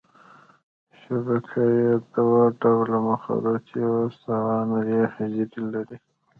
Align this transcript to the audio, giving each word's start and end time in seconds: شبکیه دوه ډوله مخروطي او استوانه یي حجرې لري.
شبکیه 0.99 1.95
دوه 2.13 2.41
ډوله 2.59 2.97
مخروطي 3.09 3.77
او 3.89 3.95
استوانه 4.09 4.79
یي 4.89 5.03
حجرې 5.13 5.61
لري. 5.73 5.97